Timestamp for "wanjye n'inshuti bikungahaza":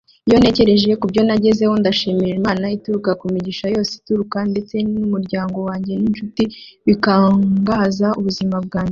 5.67-8.07